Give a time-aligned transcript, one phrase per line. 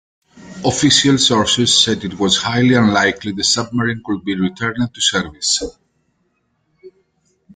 [0.65, 5.63] Official sources said it was "highly unlikely" the submarine could be returned to service.